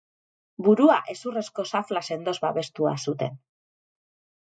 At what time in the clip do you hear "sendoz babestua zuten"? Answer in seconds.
2.09-3.41